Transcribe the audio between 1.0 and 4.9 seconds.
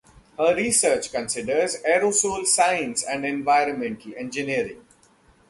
considers aerosol science and environmental engineering.